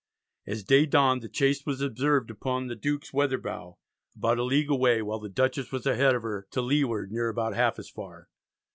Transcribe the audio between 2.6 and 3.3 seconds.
the Duke's